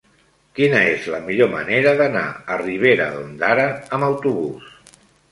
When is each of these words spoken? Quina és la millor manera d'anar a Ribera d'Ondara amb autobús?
Quina 0.59 0.77
és 0.91 1.03
la 1.15 1.17
millor 1.25 1.49
manera 1.51 1.91
d'anar 1.99 2.23
a 2.53 2.57
Ribera 2.61 3.05
d'Ondara 3.17 3.67
amb 3.99 4.07
autobús? 4.09 4.73